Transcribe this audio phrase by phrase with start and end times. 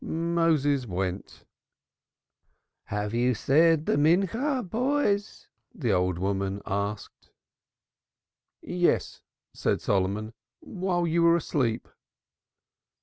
[0.03, 1.45] Moses went.
[2.85, 7.29] "Have you said the afternoon prayer, boys?" the old woman asked.
[8.63, 9.21] "Yes,"
[9.53, 10.33] said Solomon.
[10.61, 11.87] "While you were asleep."